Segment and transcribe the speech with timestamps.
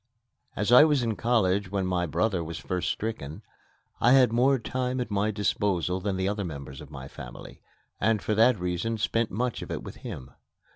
[0.55, 3.43] As I was in college when my brother was first stricken,
[3.99, 7.61] I had more time at my disposal than the other members of the family,
[7.99, 10.31] and for that reason spent much of it with him.